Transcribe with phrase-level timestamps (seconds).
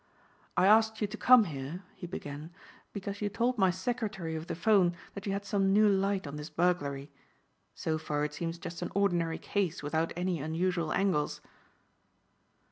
[0.57, 2.49] "I asked you to come here," he began,
[2.91, 6.37] "because you told my secretary over the phone that you had some new light on
[6.37, 7.11] this burglary.
[7.75, 11.39] So far it seems just an ordinary case without any unusual angles."